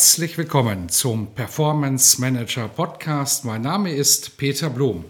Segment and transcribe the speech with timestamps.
[0.00, 3.44] Herzlich willkommen zum Performance Manager Podcast.
[3.44, 5.04] Mein Name ist Peter Blum.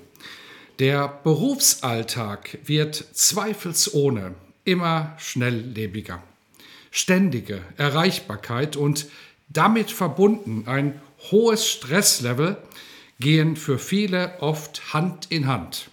[0.80, 6.20] Der Berufsalltag wird zweifelsohne immer schnelllebiger.
[6.90, 9.06] Ständige Erreichbarkeit und
[9.48, 12.56] damit verbunden ein hohes Stresslevel
[13.20, 15.88] gehen für viele oft Hand in Hand.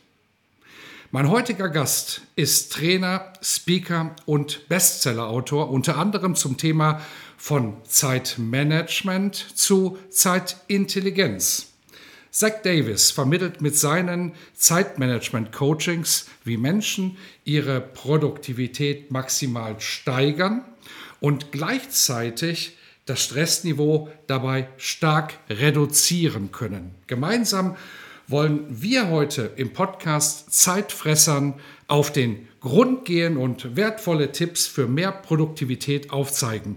[1.11, 7.01] Mein heutiger Gast ist Trainer, Speaker und Bestsellerautor, unter anderem zum Thema
[7.38, 11.68] von Zeitmanagement zu Zeitintelligenz.
[12.32, 20.66] Zach Davis vermittelt mit seinen Zeitmanagement-Coachings, wie Menschen ihre Produktivität maximal steigern
[21.20, 26.94] und gleichzeitig das Stressniveau dabei stark reduzieren können.
[27.07, 27.77] Gemeinsam
[28.27, 31.54] wollen wir heute im Podcast Zeitfressern
[31.88, 36.76] auf den Grund gehen und wertvolle Tipps für mehr Produktivität aufzeigen.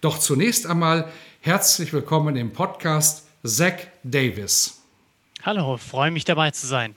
[0.00, 4.82] Doch zunächst einmal herzlich willkommen im Podcast Zach Davis.
[5.42, 6.94] Hallo, freue mich dabei zu sein.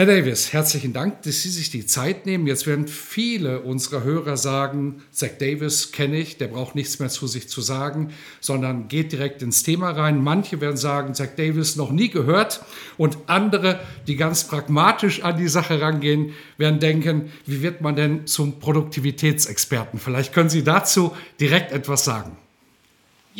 [0.00, 2.46] Herr Davis, herzlichen Dank, dass Sie sich die Zeit nehmen.
[2.46, 7.26] Jetzt werden viele unserer Hörer sagen, Zach Davis kenne ich, der braucht nichts mehr zu
[7.26, 8.08] sich zu sagen,
[8.40, 10.24] sondern geht direkt ins Thema rein.
[10.24, 12.64] Manche werden sagen, Zach Davis noch nie gehört
[12.96, 18.26] und andere, die ganz pragmatisch an die Sache rangehen, werden denken, wie wird man denn
[18.26, 20.00] zum Produktivitätsexperten?
[20.00, 22.38] Vielleicht können Sie dazu direkt etwas sagen.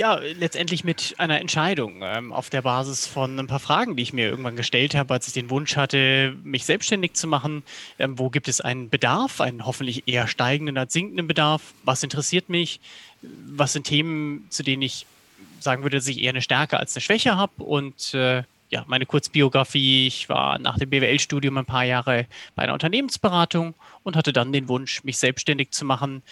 [0.00, 4.14] Ja, letztendlich mit einer Entscheidung ähm, auf der Basis von ein paar Fragen, die ich
[4.14, 7.62] mir irgendwann gestellt habe, als ich den Wunsch hatte, mich selbstständig zu machen.
[7.98, 11.74] Ähm, wo gibt es einen Bedarf, einen hoffentlich eher steigenden als sinkenden Bedarf?
[11.84, 12.80] Was interessiert mich?
[13.20, 15.04] Was sind Themen, zu denen ich
[15.58, 17.62] sagen würde, dass ich eher eine Stärke als eine Schwäche habe?
[17.62, 22.72] Und äh, ja, meine Kurzbiografie, ich war nach dem BWL-Studium ein paar Jahre bei einer
[22.72, 26.22] Unternehmensberatung und hatte dann den Wunsch, mich selbstständig zu machen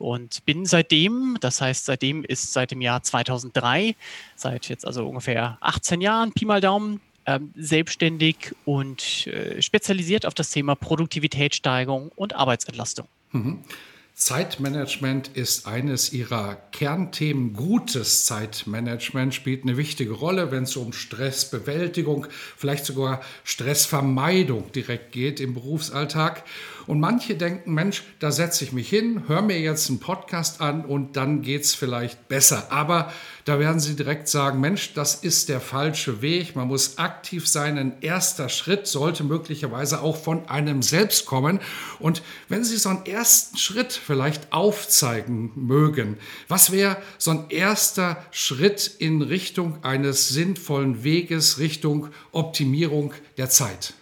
[0.00, 3.94] und bin seitdem, das heißt, seitdem ist seit dem Jahr 2003,
[4.34, 10.34] seit jetzt also ungefähr 18 Jahren, Pi mal Daumen, ähm, selbstständig und äh, spezialisiert auf
[10.34, 13.06] das Thema Produktivitätssteigerung und Arbeitsentlastung.
[13.32, 13.62] Mhm.
[14.20, 17.54] Zeitmanagement ist eines ihrer Kernthemen.
[17.54, 25.40] Gutes Zeitmanagement spielt eine wichtige Rolle, wenn es um Stressbewältigung, vielleicht sogar Stressvermeidung direkt geht
[25.40, 26.44] im Berufsalltag.
[26.90, 30.84] Und manche denken, Mensch, da setze ich mich hin, höre mir jetzt einen Podcast an
[30.84, 32.72] und dann geht es vielleicht besser.
[32.72, 33.12] Aber
[33.44, 36.56] da werden sie direkt sagen, Mensch, das ist der falsche Weg.
[36.56, 37.78] Man muss aktiv sein.
[37.78, 41.60] Ein erster Schritt sollte möglicherweise auch von einem selbst kommen.
[42.00, 46.16] Und wenn Sie so einen ersten Schritt vielleicht aufzeigen mögen,
[46.48, 53.94] was wäre so ein erster Schritt in Richtung eines sinnvollen Weges, Richtung Optimierung der Zeit?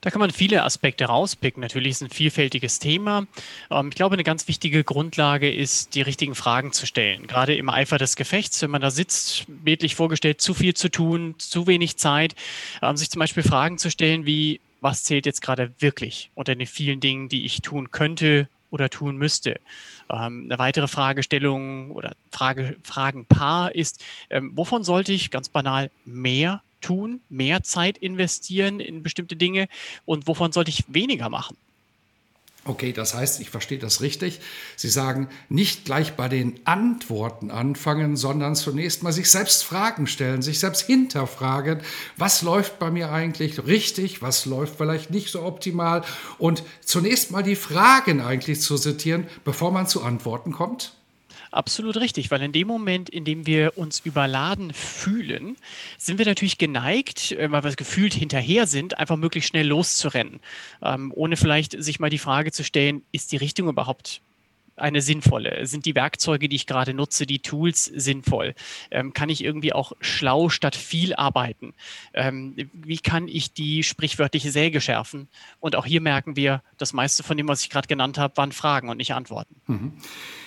[0.00, 1.60] Da kann man viele Aspekte rauspicken.
[1.60, 3.26] Natürlich ist es ein vielfältiges Thema.
[3.70, 7.26] Ähm, ich glaube, eine ganz wichtige Grundlage ist, die richtigen Fragen zu stellen.
[7.26, 11.34] Gerade im Eifer des Gefechts, wenn man da sitzt, bildlich vorgestellt, zu viel zu tun,
[11.38, 12.34] zu wenig Zeit,
[12.82, 16.66] ähm, sich zum Beispiel Fragen zu stellen wie, was zählt jetzt gerade wirklich unter den
[16.66, 19.60] vielen Dingen, die ich tun könnte oder tun müsste.
[20.08, 27.20] Ähm, eine weitere Fragestellung oder Frage, Fragenpaar ist, wovon sollte ich ganz banal mehr tun,
[27.28, 29.68] mehr Zeit investieren in bestimmte Dinge
[30.04, 31.56] und wovon sollte ich weniger machen?
[32.66, 34.40] Okay, das heißt, ich verstehe das richtig.
[34.76, 40.42] Sie sagen, nicht gleich bei den Antworten anfangen, sondern zunächst mal sich selbst Fragen stellen,
[40.42, 41.80] sich selbst hinterfragen,
[42.18, 46.04] was läuft bei mir eigentlich richtig, was läuft vielleicht nicht so optimal
[46.36, 50.92] und zunächst mal die Fragen eigentlich zu sortieren, bevor man zu Antworten kommt.
[51.50, 55.56] Absolut richtig, weil in dem Moment, in dem wir uns überladen fühlen,
[55.98, 60.40] sind wir natürlich geneigt, äh, weil wir gefühlt hinterher sind, einfach möglichst schnell loszurennen,
[60.82, 64.20] ähm, ohne vielleicht sich mal die Frage zu stellen, ist die Richtung überhaupt
[64.80, 65.66] eine sinnvolle?
[65.66, 68.54] Sind die Werkzeuge, die ich gerade nutze, die Tools sinnvoll?
[68.90, 71.74] Ähm, kann ich irgendwie auch schlau statt viel arbeiten?
[72.14, 75.28] Ähm, wie kann ich die sprichwörtliche Säge schärfen?
[75.60, 78.52] Und auch hier merken wir, das meiste von dem, was ich gerade genannt habe, waren
[78.52, 79.54] Fragen und nicht Antworten.
[79.66, 79.92] Mhm.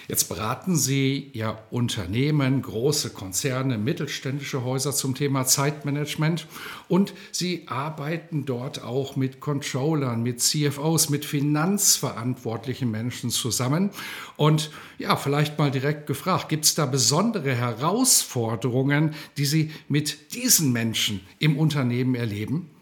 [0.09, 6.45] Jetzt beraten Sie ja Unternehmen, große Konzerne, mittelständische Häuser zum Thema Zeitmanagement
[6.89, 13.91] und Sie arbeiten dort auch mit Controllern, mit CFOs, mit finanzverantwortlichen Menschen zusammen.
[14.35, 20.73] Und ja, vielleicht mal direkt gefragt, gibt es da besondere Herausforderungen, die Sie mit diesen
[20.73, 22.72] Menschen im Unternehmen erleben?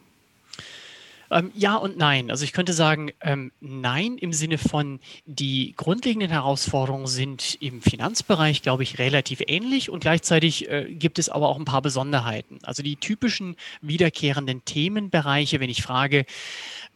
[1.32, 2.30] Ähm, ja und nein.
[2.30, 8.62] Also ich könnte sagen, ähm, nein im Sinne von, die grundlegenden Herausforderungen sind im Finanzbereich,
[8.62, 12.60] glaube ich, relativ ähnlich und gleichzeitig äh, gibt es aber auch ein paar Besonderheiten.
[12.64, 16.26] Also die typischen wiederkehrenden Themenbereiche, wenn ich frage,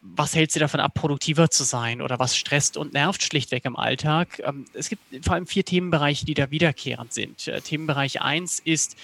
[0.02, 3.76] was hält sie davon ab, produktiver zu sein oder was stresst und nervt schlichtweg im
[3.76, 4.42] Alltag?
[4.44, 7.48] Ähm, es gibt vor allem vier Themenbereiche, die da wiederkehrend sind.
[7.48, 8.96] Äh, Themenbereich eins ist,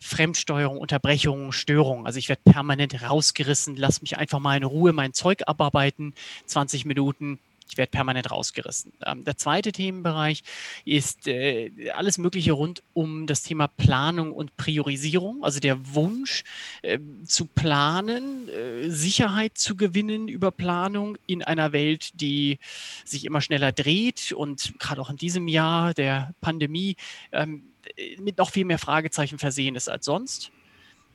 [0.00, 2.06] Fremdsteuerung, Unterbrechungen, Störungen.
[2.06, 6.14] Also ich werde permanent rausgerissen, lass mich einfach mal in Ruhe mein Zeug abarbeiten,
[6.46, 7.38] 20 Minuten,
[7.70, 8.92] ich werde permanent rausgerissen.
[9.06, 10.42] Ähm, der zweite Themenbereich
[10.84, 16.42] ist äh, alles Mögliche rund um das Thema Planung und Priorisierung, also der Wunsch
[16.82, 22.58] äh, zu planen, äh, Sicherheit zu gewinnen über Planung in einer Welt, die
[23.04, 26.96] sich immer schneller dreht und gerade auch in diesem Jahr der Pandemie
[27.30, 27.69] ähm,
[28.18, 30.50] mit noch viel mehr Fragezeichen versehen ist als sonst.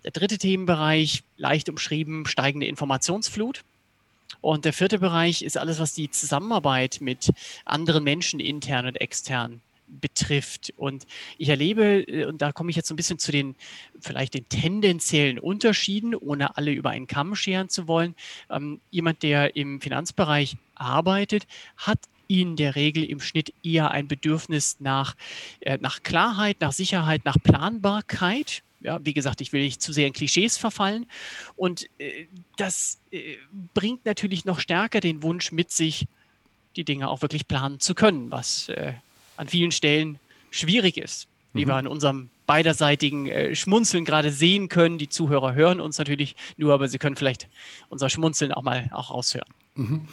[0.03, 3.63] Der dritte Themenbereich, leicht umschrieben, steigende Informationsflut.
[4.41, 7.31] Und der vierte Bereich ist alles, was die Zusammenarbeit mit
[7.65, 10.73] anderen Menschen intern und extern betrifft.
[10.77, 11.05] Und
[11.37, 13.55] ich erlebe, äh, und da komme ich jetzt so ein bisschen zu den
[13.99, 18.15] vielleicht den tendenziellen Unterschieden, ohne alle über einen Kamm scheren zu wollen.
[18.49, 24.77] Ähm, jemand, der im Finanzbereich arbeitet, hat in der Regel im Schnitt eher ein Bedürfnis
[24.79, 25.15] nach,
[25.61, 28.63] äh, nach Klarheit, nach Sicherheit, nach Planbarkeit.
[28.81, 31.07] Ja, wie gesagt, ich will nicht zu sehr in Klischees verfallen.
[31.55, 32.27] Und äh,
[32.57, 33.37] das äh,
[33.73, 36.07] bringt natürlich noch stärker den Wunsch mit sich,
[36.75, 38.93] die Dinge auch wirklich planen zu können, was äh,
[39.37, 40.19] an vielen Stellen
[40.51, 41.27] schwierig ist.
[41.53, 41.59] Mhm.
[41.59, 44.97] Wie wir an unserem beiderseitigen äh, Schmunzeln gerade sehen können.
[44.97, 47.47] Die Zuhörer hören uns natürlich nur, aber sie können vielleicht
[47.89, 49.49] unser Schmunzeln auch mal auch raushören.
[49.75, 50.07] Mhm.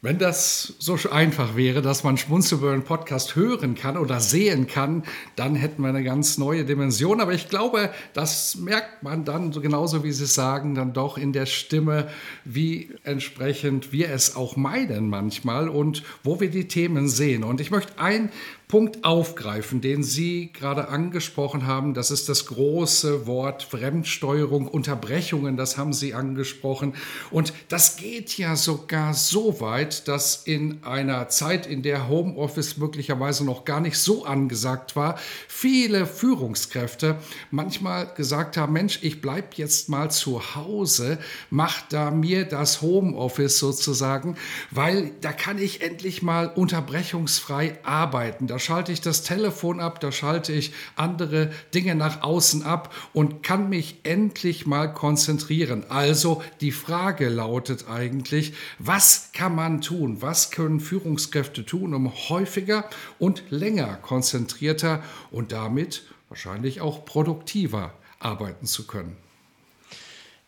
[0.00, 4.68] Wenn das so einfach wäre, dass man Schmunzel über einen Podcast hören kann oder sehen
[4.68, 5.02] kann,
[5.34, 7.20] dann hätten wir eine ganz neue Dimension.
[7.20, 11.46] Aber ich glaube, das merkt man dann genauso, wie Sie sagen, dann doch in der
[11.46, 12.06] Stimme,
[12.44, 17.42] wie entsprechend wir es auch meinen manchmal und wo wir die Themen sehen.
[17.42, 18.30] Und ich möchte ein
[18.68, 21.94] Punkt aufgreifen, den Sie gerade angesprochen haben.
[21.94, 26.92] Das ist das große Wort Fremdsteuerung, Unterbrechungen, das haben Sie angesprochen.
[27.30, 33.42] Und das geht ja sogar so weit, dass in einer Zeit, in der Homeoffice möglicherweise
[33.42, 35.18] noch gar nicht so angesagt war,
[35.48, 37.16] viele Führungskräfte
[37.50, 41.18] manchmal gesagt haben, Mensch, ich bleibe jetzt mal zu Hause,
[41.48, 44.36] mach da mir das Homeoffice sozusagen,
[44.70, 48.46] weil da kann ich endlich mal unterbrechungsfrei arbeiten.
[48.46, 53.42] Da schalte ich das Telefon ab, da schalte ich andere Dinge nach außen ab und
[53.42, 55.84] kann mich endlich mal konzentrieren.
[55.88, 60.20] Also die Frage lautet eigentlich, was kann man tun?
[60.20, 62.88] Was können Führungskräfte tun, um häufiger
[63.18, 69.27] und länger konzentrierter und damit wahrscheinlich auch produktiver arbeiten zu können?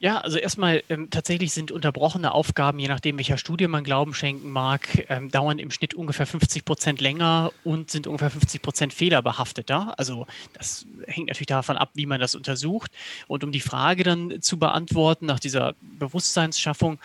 [0.02, 4.48] Ja, also erstmal ähm, tatsächlich sind unterbrochene Aufgaben, je nachdem welcher Studie man Glauben schenken
[4.48, 9.98] mag, ähm, dauern im Schnitt ungefähr 50 Prozent länger und sind ungefähr 50 Prozent fehlerbehafteter.
[9.98, 12.92] Also das hängt natürlich davon ab, wie man das untersucht.
[13.28, 16.98] Und um die Frage dann zu beantworten nach dieser Bewusstseinsschaffung,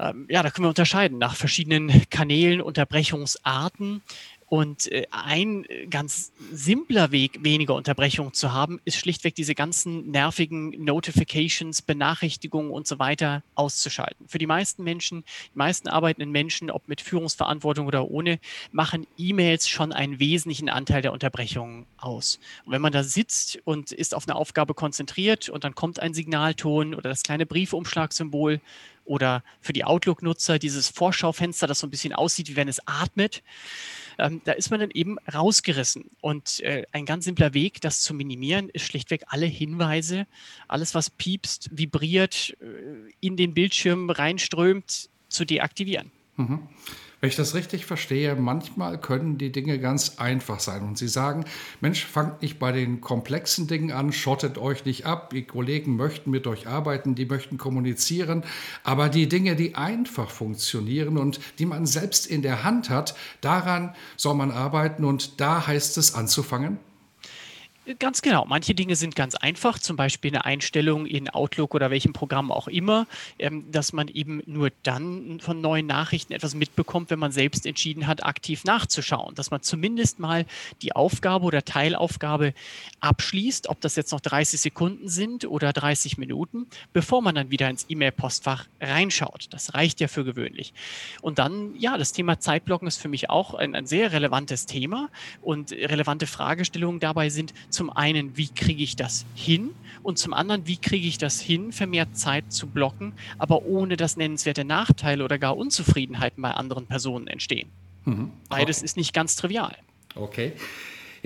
[0.00, 4.02] ähm, ja, da können wir unterscheiden nach verschiedenen Kanälen, Unterbrechungsarten.
[4.48, 10.10] Und äh, ein äh, ganz simpler Weg, weniger Unterbrechung zu haben, ist schlichtweg diese ganzen
[10.12, 14.28] nervigen Notifications, Benachrichtigungen und so weiter auszuschalten.
[14.28, 18.38] Für die meisten Menschen, die meisten arbeitenden Menschen, ob mit Führungsverantwortung oder ohne,
[18.70, 22.38] machen E-Mails schon einen wesentlichen Anteil der Unterbrechungen aus.
[22.64, 26.14] Und wenn man da sitzt und ist auf eine Aufgabe konzentriert und dann kommt ein
[26.14, 28.60] Signalton oder das kleine Briefumschlagsymbol
[29.06, 33.42] oder für die Outlook-Nutzer dieses Vorschaufenster, das so ein bisschen aussieht, wie wenn es atmet,
[34.18, 36.10] ähm, da ist man dann eben rausgerissen.
[36.20, 40.26] Und äh, ein ganz simpler Weg, das zu minimieren, ist schlichtweg alle Hinweise,
[40.68, 46.12] alles, was piepst, vibriert, äh, in den Bildschirm reinströmt, zu deaktivieren.
[46.36, 46.68] Mhm.
[47.20, 50.82] Wenn ich das richtig verstehe, manchmal können die Dinge ganz einfach sein.
[50.82, 51.46] Und Sie sagen,
[51.80, 55.30] Mensch, fangt nicht bei den komplexen Dingen an, schottet euch nicht ab.
[55.30, 58.44] Die Kollegen möchten mit euch arbeiten, die möchten kommunizieren.
[58.84, 63.94] Aber die Dinge, die einfach funktionieren und die man selbst in der Hand hat, daran
[64.18, 66.78] soll man arbeiten und da heißt es anzufangen.
[68.00, 68.44] Ganz genau.
[68.46, 72.66] Manche Dinge sind ganz einfach, zum Beispiel eine Einstellung in Outlook oder welchem Programm auch
[72.66, 73.06] immer,
[73.38, 78.08] ähm, dass man eben nur dann von neuen Nachrichten etwas mitbekommt, wenn man selbst entschieden
[78.08, 79.36] hat, aktiv nachzuschauen.
[79.36, 80.46] Dass man zumindest mal
[80.82, 82.54] die Aufgabe oder Teilaufgabe
[82.98, 87.70] abschließt, ob das jetzt noch 30 Sekunden sind oder 30 Minuten, bevor man dann wieder
[87.70, 89.46] ins E-Mail-Postfach reinschaut.
[89.50, 90.74] Das reicht ja für gewöhnlich.
[91.22, 95.08] Und dann, ja, das Thema Zeitblocken ist für mich auch ein, ein sehr relevantes Thema
[95.40, 99.70] und relevante Fragestellungen dabei sind, zum einen, wie kriege ich das hin?
[100.02, 104.16] Und zum anderen, wie kriege ich das hin, vermehrt Zeit zu blocken, aber ohne dass
[104.16, 107.68] nennenswerte Nachteile oder gar Unzufriedenheiten bei anderen Personen entstehen.
[108.04, 108.30] Mhm.
[108.48, 109.76] Beides ist nicht ganz trivial.
[110.14, 110.52] Okay.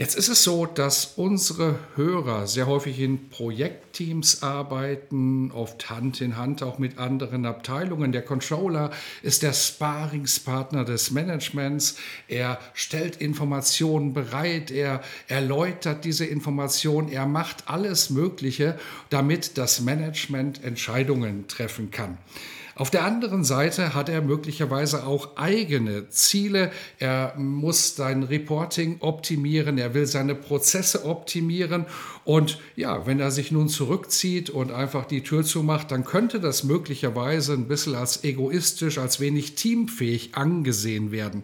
[0.00, 6.38] Jetzt ist es so, dass unsere Hörer sehr häufig in Projektteams arbeiten, oft Hand in
[6.38, 8.10] Hand auch mit anderen Abteilungen.
[8.10, 11.96] Der Controller ist der Sparingspartner des Managements.
[12.28, 18.78] Er stellt Informationen bereit, er erläutert diese Informationen, er macht alles Mögliche,
[19.10, 22.16] damit das Management Entscheidungen treffen kann.
[22.74, 26.70] Auf der anderen Seite hat er möglicherweise auch eigene Ziele.
[26.98, 31.86] Er muss sein Reporting optimieren, er will seine Prozesse optimieren.
[32.24, 36.64] Und ja, wenn er sich nun zurückzieht und einfach die Tür zumacht, dann könnte das
[36.64, 41.42] möglicherweise ein bisschen als egoistisch, als wenig teamfähig angesehen werden.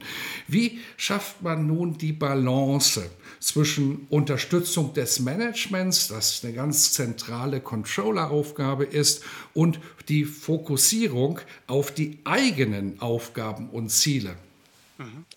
[0.48, 3.10] Wie schafft man nun die Balance?
[3.46, 9.22] Zwischen Unterstützung des Managements, das eine ganz zentrale Controller-Aufgabe ist,
[9.54, 11.38] und die Fokussierung
[11.68, 14.34] auf die eigenen Aufgaben und Ziele.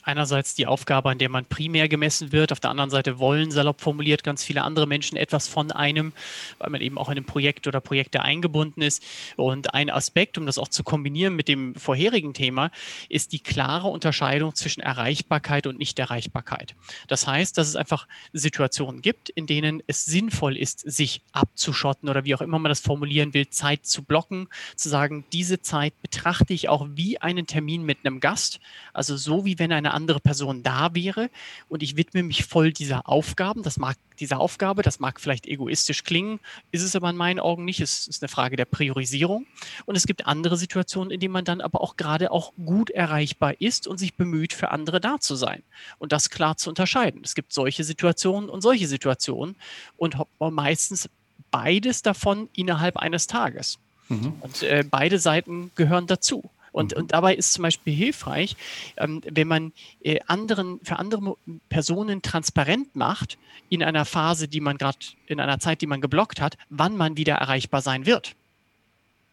[0.04, 3.82] Einerseits die Aufgabe, an der man primär gemessen wird, auf der anderen Seite wollen, salopp
[3.82, 6.14] formuliert, ganz viele andere Menschen etwas von einem,
[6.60, 9.04] weil man eben auch in einem Projekt oder Projekte eingebunden ist.
[9.36, 12.72] Und ein Aspekt, um das auch zu kombinieren mit dem vorherigen Thema,
[13.10, 16.76] ist die klare Unterscheidung zwischen Erreichbarkeit und Nichterreichbarkeit.
[17.08, 22.24] Das heißt, dass es einfach Situationen gibt, in denen es sinnvoll ist, sich abzuschotten oder
[22.24, 26.54] wie auch immer man das formulieren will, Zeit zu blocken, zu sagen, diese Zeit betrachte
[26.54, 28.60] ich auch wie einen Termin mit einem Gast,
[28.94, 31.32] also so wie wie wenn eine andere Person da wäre
[31.70, 33.64] und ich widme mich voll dieser Aufgaben.
[33.64, 36.40] Das mag dieser Aufgabe, das mag vielleicht egoistisch klingen,
[36.72, 37.80] ist es aber in meinen Augen nicht.
[37.80, 39.48] Es ist eine Frage der Priorisierung.
[39.88, 43.60] Und es gibt andere Situationen, in denen man dann aber auch gerade auch gut erreichbar
[43.60, 45.64] ist und sich bemüht, für andere da zu sein.
[45.98, 47.22] Und das klar zu unterscheiden.
[47.24, 49.56] Es gibt solche Situationen und solche Situationen
[49.98, 51.10] und meistens
[51.50, 53.80] beides davon innerhalb eines Tages.
[54.10, 54.34] Mhm.
[54.42, 56.52] Und äh, beide Seiten gehören dazu.
[56.72, 57.02] Und, mhm.
[57.02, 58.56] und dabei ist zum Beispiel hilfreich,
[58.98, 59.74] ähm, wenn man
[60.04, 61.36] äh, anderen, für andere
[61.70, 63.38] Personen transparent macht,
[63.70, 64.98] in einer Phase, die man gerade,
[65.28, 68.36] in einer Zeit, die man geblockt hat, wann man wieder erreichbar sein wird.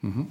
[0.03, 0.29] Mhm.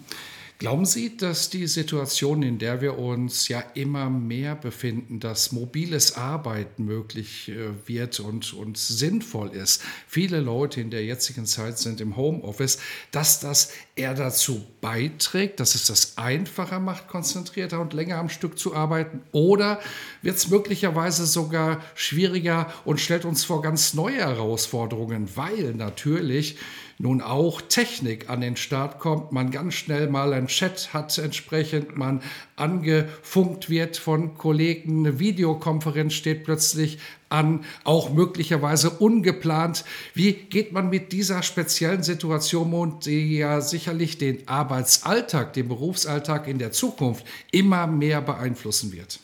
[0.58, 6.16] Glauben Sie, dass die Situation, in der wir uns ja immer mehr befinden, dass mobiles
[6.16, 12.00] Arbeiten möglich äh, wird und, und sinnvoll ist, viele Leute in der jetzigen Zeit sind
[12.00, 12.78] im Homeoffice,
[13.12, 18.58] dass das eher dazu beiträgt, dass es das einfacher macht, konzentrierter und länger am Stück
[18.58, 19.24] zu arbeiten?
[19.34, 19.82] Oder
[20.22, 26.58] wird es möglicherweise sogar schwieriger und stellt uns vor ganz neue Herausforderungen, weil natürlich
[26.98, 31.98] nun auch Technik an den Start kommt, man ganz schnell mal einen Chat hat entsprechend,
[31.98, 32.22] man
[32.56, 39.84] angefunkt wird von Kollegen, eine Videokonferenz steht plötzlich an, auch möglicherweise ungeplant.
[40.14, 46.48] Wie geht man mit dieser speziellen Situation um, die ja sicherlich den Arbeitsalltag, den Berufsalltag
[46.48, 49.20] in der Zukunft immer mehr beeinflussen wird?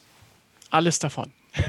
[0.72, 1.32] Alles davon.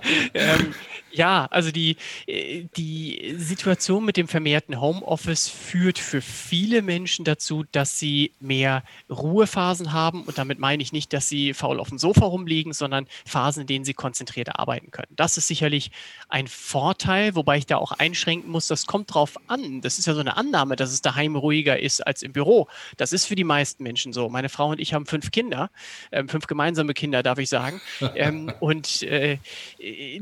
[0.34, 0.74] ähm,
[1.18, 1.96] ja, also die,
[2.26, 8.84] äh, die Situation mit dem vermehrten Homeoffice führt für viele Menschen dazu, dass sie mehr
[9.10, 10.22] Ruhephasen haben.
[10.22, 13.66] Und damit meine ich nicht, dass sie faul auf dem Sofa rumliegen, sondern Phasen, in
[13.66, 15.12] denen sie konzentrierter arbeiten können.
[15.16, 15.90] Das ist sicherlich
[16.28, 19.80] ein Vorteil, wobei ich da auch einschränken muss, das kommt drauf an.
[19.80, 22.68] Das ist ja so eine Annahme, dass es daheim ruhiger ist als im Büro.
[22.96, 24.28] Das ist für die meisten Menschen so.
[24.28, 25.70] Meine Frau und ich haben fünf Kinder,
[26.12, 27.80] äh, fünf gemeinsame Kinder, darf ich sagen.
[28.14, 29.38] ähm, und äh,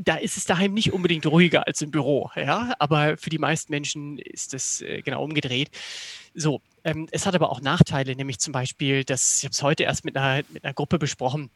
[0.03, 3.71] da ist es daheim nicht unbedingt ruhiger als im Büro, ja, aber für die meisten
[3.71, 5.69] Menschen ist es äh, genau umgedreht.
[6.33, 9.83] So, ähm, es hat aber auch Nachteile, nämlich zum Beispiel, dass ich habe es heute
[9.83, 11.49] erst mit einer, mit einer Gruppe besprochen,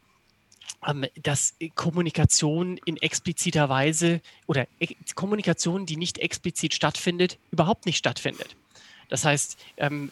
[0.87, 4.67] ähm, dass Kommunikation in expliziter Weise oder
[5.15, 8.55] Kommunikation, die nicht explizit stattfindet, überhaupt nicht stattfindet.
[9.11, 10.09] Das heißt, ähm,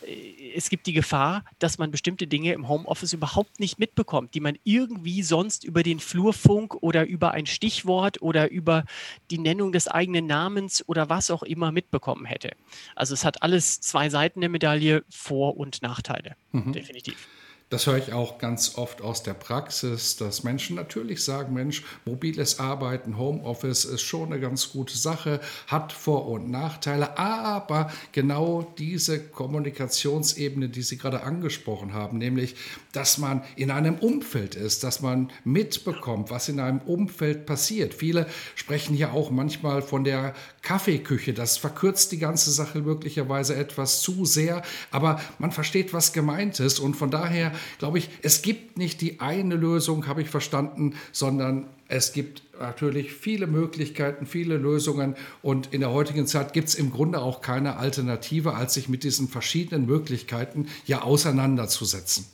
[0.53, 4.57] es gibt die Gefahr, dass man bestimmte Dinge im Homeoffice überhaupt nicht mitbekommt, die man
[4.65, 8.83] irgendwie sonst über den Flurfunk oder über ein Stichwort oder über
[9.31, 12.51] die Nennung des eigenen Namens oder was auch immer mitbekommen hätte.
[12.93, 16.73] Also es hat alles zwei Seiten der Medaille, Vor- und Nachteile, mhm.
[16.73, 17.25] definitiv.
[17.69, 22.57] Das höre ich auch ganz oft aus der Praxis, dass Menschen natürlich sagen, Mensch, mobiles
[22.57, 29.19] Arbeiten, Homeoffice ist schon eine ganz gute Sache, hat Vor- und Nachteile, aber genau diese
[29.19, 32.55] Kommunikationsebene, die Sie gerade angesprochen haben, nämlich,
[32.91, 37.93] dass man in einem Umfeld ist, dass man mitbekommt, was in einem Umfeld passiert.
[37.93, 40.33] Viele sprechen ja auch manchmal von der
[40.63, 46.59] Kaffeeküche, das verkürzt die ganze Sache möglicherweise etwas zu sehr, aber man versteht, was gemeint
[46.59, 46.79] ist.
[46.79, 51.67] Und von daher glaube ich, es gibt nicht die eine Lösung, habe ich verstanden, sondern
[51.87, 56.91] es gibt natürlich viele Möglichkeiten, viele Lösungen und in der heutigen Zeit gibt es im
[56.91, 62.25] Grunde auch keine Alternative, als sich mit diesen verschiedenen Möglichkeiten ja auseinanderzusetzen.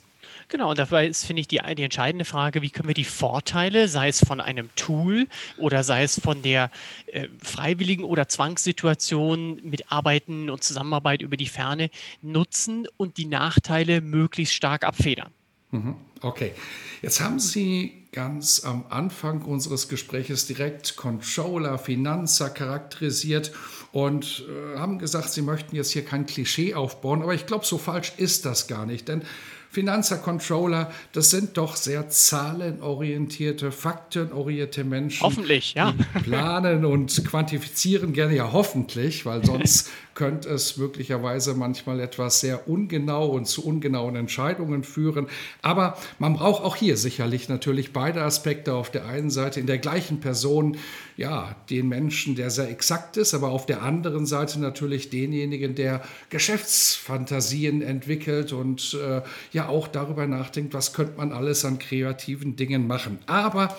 [0.48, 3.88] Genau, und dabei ist, finde ich, die, die entscheidende Frage, wie können wir die Vorteile,
[3.88, 5.26] sei es von einem Tool
[5.58, 6.70] oder sei es von der
[7.06, 11.90] äh, freiwilligen oder Zwangssituation mit Arbeiten und Zusammenarbeit über die Ferne
[12.22, 15.32] nutzen und die Nachteile möglichst stark abfedern.
[15.72, 15.96] Mhm.
[16.20, 16.52] Okay,
[17.02, 23.52] jetzt haben Sie ganz am Anfang unseres Gespräches direkt Controller, Finanzer charakterisiert
[23.92, 27.78] und äh, haben gesagt, Sie möchten jetzt hier kein Klischee aufbauen, aber ich glaube, so
[27.78, 29.22] falsch ist das gar nicht, denn
[29.70, 35.22] Finanzer, Controller, das sind doch sehr zahlenorientierte, faktenorientierte Menschen.
[35.22, 35.92] Hoffentlich, ja.
[35.92, 42.68] Die planen und quantifizieren gerne, ja hoffentlich, weil sonst könnte es möglicherweise manchmal etwas sehr
[42.68, 45.26] ungenau und zu ungenauen Entscheidungen führen.
[45.62, 48.74] Aber man braucht auch hier sicherlich natürlich beide Aspekte.
[48.74, 50.78] Auf der einen Seite in der gleichen Person,
[51.16, 56.02] ja, den Menschen, der sehr exakt ist, aber auf der anderen Seite natürlich denjenigen, der
[56.28, 62.86] Geschäftsfantasien entwickelt und äh, ja auch darüber nachdenkt, was könnte man alles an kreativen Dingen
[62.86, 63.18] machen.
[63.26, 63.74] Aber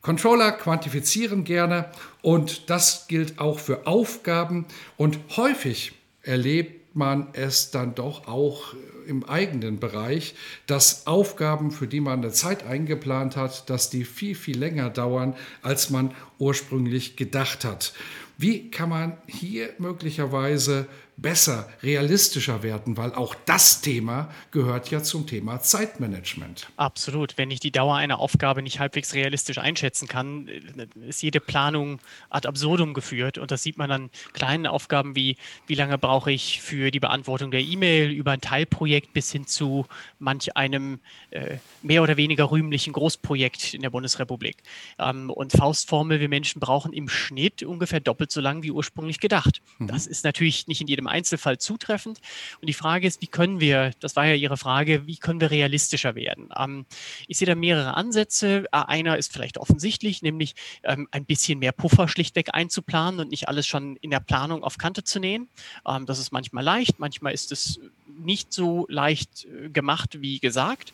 [0.00, 1.86] Controller quantifizieren gerne
[2.22, 5.92] und das gilt auch für Aufgaben und häufig
[6.22, 8.74] erlebt man es dann doch auch
[9.06, 10.34] im eigenen Bereich,
[10.66, 15.34] dass Aufgaben, für die man eine Zeit eingeplant hat, dass die viel, viel länger dauern,
[15.62, 17.92] als man ursprünglich gedacht hat.
[18.36, 20.86] Wie kann man hier möglicherweise
[21.16, 26.68] besser, realistischer werden, weil auch das Thema gehört ja zum Thema Zeitmanagement.
[26.76, 27.38] Absolut.
[27.38, 30.48] Wenn ich die Dauer einer Aufgabe nicht halbwegs realistisch einschätzen kann,
[31.06, 33.38] ist jede Planung ad absurdum geführt.
[33.38, 37.50] Und das sieht man an kleinen Aufgaben wie, wie lange brauche ich für die Beantwortung
[37.50, 39.86] der E-Mail über ein Teilprojekt bis hin zu
[40.18, 44.62] manch einem äh, mehr oder weniger rühmlichen Großprojekt in der Bundesrepublik.
[44.98, 49.62] Ähm, und Faustformel, wir Menschen brauchen im Schnitt ungefähr doppelt so lang wie ursprünglich gedacht.
[49.78, 49.86] Mhm.
[49.86, 52.20] Das ist natürlich nicht in jedem Einzelfall zutreffend.
[52.60, 55.50] Und die Frage ist, wie können wir, das war ja Ihre Frage, wie können wir
[55.50, 56.48] realistischer werden?
[56.58, 56.86] Ähm,
[57.28, 58.64] ich sehe da mehrere Ansätze.
[58.72, 63.48] Äh, einer ist vielleicht offensichtlich, nämlich ähm, ein bisschen mehr Puffer schlichtweg einzuplanen und nicht
[63.48, 65.48] alles schon in der Planung auf Kante zu nähen.
[65.86, 67.80] Ähm, das ist manchmal leicht, manchmal ist es
[68.18, 70.92] nicht so leicht äh, gemacht wie gesagt.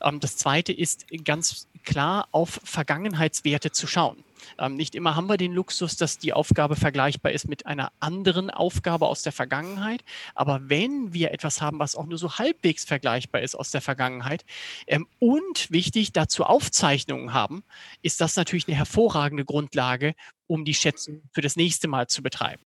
[0.00, 4.24] Ähm, das zweite ist ganz klar auf Vergangenheitswerte zu schauen.
[4.58, 8.50] Ähm, nicht immer haben wir den Luxus, dass die Aufgabe vergleichbar ist mit einer anderen
[8.50, 10.04] Aufgabe aus der Vergangenheit.
[10.34, 14.44] Aber wenn wir etwas haben, was auch nur so halbwegs vergleichbar ist aus der Vergangenheit
[14.86, 17.62] ähm, und wichtig dazu Aufzeichnungen haben,
[18.02, 20.14] ist das natürlich eine hervorragende Grundlage,
[20.46, 22.62] um die Schätzung für das nächste Mal zu betreiben.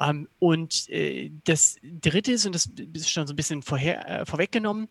[0.00, 4.26] Ähm, und äh, das Dritte ist, und das ist schon so ein bisschen vorher, äh,
[4.26, 4.88] vorweggenommen,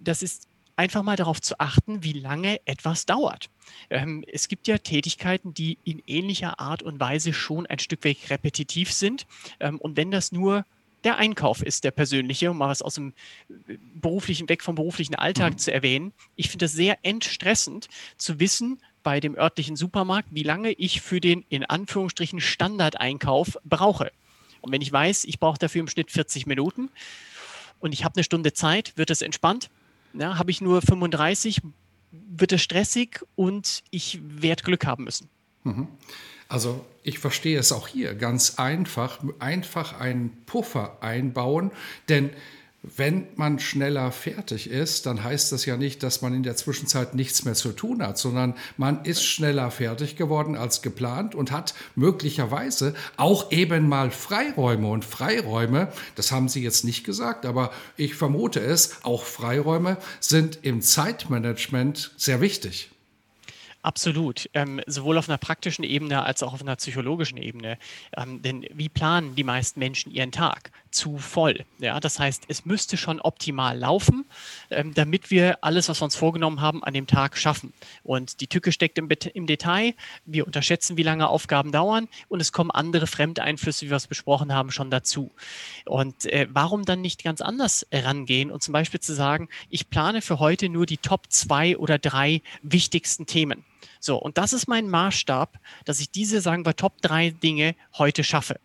[0.00, 3.48] das ist einfach mal darauf zu achten, wie lange etwas dauert.
[3.90, 8.18] Ähm, es gibt ja Tätigkeiten, die in ähnlicher Art und Weise schon ein Stück weit
[8.28, 9.26] repetitiv sind.
[9.58, 10.64] Ähm, und wenn das nur
[11.04, 13.14] der Einkauf ist, der persönliche, um mal was aus dem
[13.68, 15.58] äh, beruflichen, weg vom beruflichen Alltag mhm.
[15.58, 16.12] zu erwähnen.
[16.34, 21.20] Ich finde es sehr entstressend zu wissen, bei dem örtlichen Supermarkt, wie lange ich für
[21.20, 24.10] den in Anführungsstrichen Standardeinkauf brauche.
[24.60, 26.90] Und wenn ich weiß, ich brauche dafür im Schnitt 40 Minuten
[27.80, 29.70] und ich habe eine Stunde Zeit, wird es entspannt.
[30.12, 31.60] Ja, habe ich nur 35,
[32.10, 35.28] wird es stressig und ich werde Glück haben müssen.
[35.64, 35.88] Mhm.
[36.48, 41.72] Also ich verstehe es auch hier ganz einfach, einfach einen Puffer einbauen,
[42.08, 42.30] denn
[42.94, 47.14] wenn man schneller fertig ist, dann heißt das ja nicht, dass man in der Zwischenzeit
[47.14, 51.74] nichts mehr zu tun hat, sondern man ist schneller fertig geworden als geplant und hat
[51.96, 54.88] möglicherweise auch eben mal Freiräume.
[54.88, 60.60] Und Freiräume, das haben Sie jetzt nicht gesagt, aber ich vermute es, auch Freiräume sind
[60.62, 62.90] im Zeitmanagement sehr wichtig.
[63.86, 64.50] Absolut.
[64.52, 67.78] Ähm, sowohl auf einer praktischen Ebene als auch auf einer psychologischen Ebene.
[68.16, 70.72] Ähm, denn wie planen die meisten Menschen ihren Tag?
[70.90, 71.64] Zu voll.
[71.78, 74.24] Ja, das heißt, es müsste schon optimal laufen,
[74.70, 77.72] ähm, damit wir alles, was wir uns vorgenommen haben, an dem Tag schaffen.
[78.02, 79.94] Und die Tücke steckt im, im Detail.
[80.24, 84.52] Wir unterschätzen, wie lange Aufgaben dauern und es kommen andere Fremdeinflüsse, wie wir es besprochen
[84.52, 85.30] haben, schon dazu.
[85.84, 90.22] Und äh, warum dann nicht ganz anders rangehen und zum Beispiel zu sagen, ich plane
[90.22, 93.64] für heute nur die Top zwei oder drei wichtigsten Themen.
[94.06, 98.22] So, und das ist mein Maßstab, dass ich diese, sagen wir, Top drei Dinge heute
[98.22, 98.60] schaffe.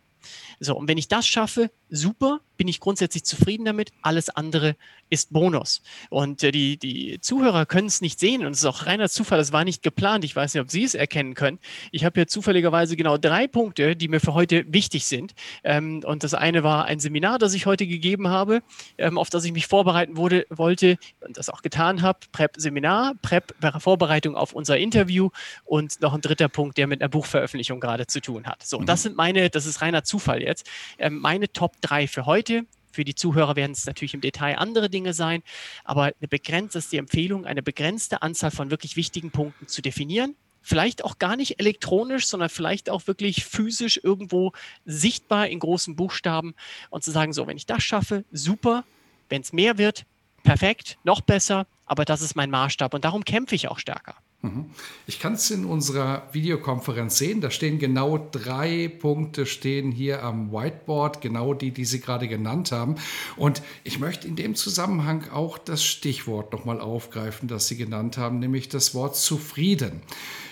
[0.60, 3.91] So, und wenn ich das schaffe, super, bin ich grundsätzlich zufrieden damit.
[4.01, 4.75] Alles andere
[5.10, 5.82] ist Bonus.
[6.10, 9.38] Und äh, die, die Zuhörer können es nicht sehen und es ist auch reiner Zufall,
[9.38, 10.23] das war nicht geplant.
[10.23, 11.60] Ich weiß nicht, ob Sie es erkennen können.
[11.91, 15.34] Ich habe hier zufälligerweise genau drei Punkte, die mir für heute wichtig sind.
[15.63, 18.62] Ähm, und das eine war ein Seminar, das ich heute gegeben habe,
[18.97, 22.19] ähm, auf das ich mich vorbereiten wurde, wollte und das auch getan habe.
[22.32, 25.30] Prep-Seminar, Prep-Vorbereitung auf unser Interview
[25.65, 28.63] und noch ein dritter Punkt, der mit einer Buchveröffentlichung gerade zu tun hat.
[28.63, 28.86] So, mhm.
[28.86, 32.65] das sind meine, das ist reiner Zufall jetzt, ähm, meine Top drei für heute.
[32.91, 35.44] Für die Zuhörer werden es natürlich im Detail andere Dinge sein,
[35.86, 40.36] aber eine begrenzte ist die Empfehlung, eine begrenzte Anzahl von wirklich wichtigen Punkten zu definieren.
[40.62, 44.52] Vielleicht auch gar nicht elektronisch, sondern vielleicht auch wirklich physisch irgendwo
[44.86, 46.54] sichtbar in großen Buchstaben
[46.89, 48.84] und zu sagen, so, wenn ich das schaffe, super.
[49.30, 50.06] Wenn es mehr wird,
[50.44, 54.15] perfekt, noch besser, aber das ist mein Maßstab und darum kämpfe ich auch stärker.
[54.43, 54.65] Mhm.
[55.06, 57.41] Ich kann es in unserer Videokonferenz sehen.
[57.41, 62.71] Da stehen genau drei Punkte stehen hier am Whiteboard, genau die, die Sie gerade genannt
[62.71, 62.95] haben.
[63.38, 68.39] Und ich möchte in dem Zusammenhang auch das Stichwort nochmal aufgreifen, das Sie genannt haben,
[68.39, 70.01] nämlich das Wort zufrieden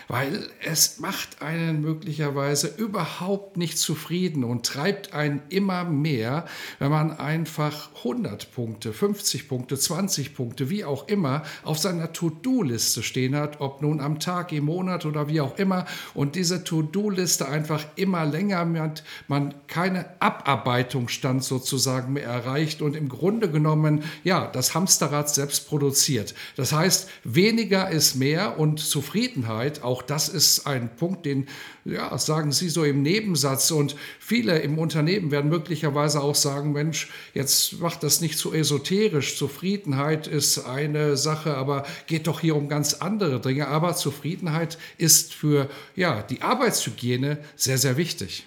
[0.10, 6.46] weil es macht einen möglicherweise überhaupt nicht zufrieden und treibt einen immer mehr,
[6.80, 13.04] wenn man einfach 100 Punkte, 50 Punkte, 20 Punkte, wie auch immer, auf seiner To-Do-Liste
[13.04, 17.48] stehen hat, ob nun am Tag, im Monat oder wie auch immer, und diese To-Do-Liste
[17.48, 24.48] einfach immer länger wird, man keine Abarbeitungsstand sozusagen mehr erreicht und im Grunde genommen, ja,
[24.48, 26.34] das Hamsterrad selbst produziert.
[26.56, 31.48] Das heißt, weniger ist mehr und Zufriedenheit, auch auch das ist ein Punkt, den
[31.84, 33.70] ja, sagen Sie so im Nebensatz.
[33.72, 39.38] Und viele im Unternehmen werden möglicherweise auch sagen, Mensch, jetzt macht das nicht so esoterisch.
[39.38, 43.68] Zufriedenheit ist eine Sache, aber geht doch hier um ganz andere Dinge.
[43.68, 48.46] Aber Zufriedenheit ist für ja, die Arbeitshygiene sehr, sehr wichtig.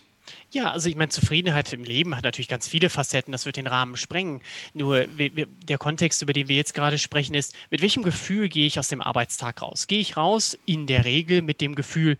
[0.55, 3.67] Ja, also ich meine, Zufriedenheit im Leben hat natürlich ganz viele Facetten, das wird den
[3.67, 4.43] Rahmen sprengen.
[4.75, 8.79] Nur der Kontext, über den wir jetzt gerade sprechen, ist, mit welchem Gefühl gehe ich
[8.79, 9.87] aus dem Arbeitstag raus?
[9.87, 12.19] Gehe ich raus in der Regel mit dem Gefühl,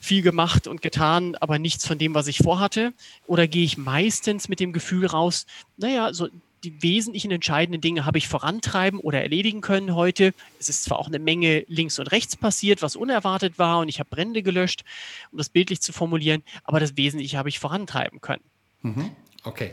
[0.00, 2.94] viel gemacht und getan, aber nichts von dem, was ich vorhatte?
[3.26, 5.44] Oder gehe ich meistens mit dem Gefühl raus,
[5.76, 6.28] naja, so
[6.64, 10.34] die wesentlichen entscheidenden Dinge habe ich vorantreiben oder erledigen können heute.
[10.58, 14.00] Es ist zwar auch eine Menge links und rechts passiert, was unerwartet war und ich
[14.00, 14.84] habe Brände gelöscht,
[15.30, 18.44] um das bildlich zu formulieren, aber das Wesentliche habe ich vorantreiben können.
[18.82, 19.10] Mhm.
[19.44, 19.72] Okay.